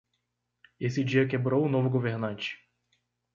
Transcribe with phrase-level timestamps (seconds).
[0.79, 2.57] Esse dia quebrou o novo governante.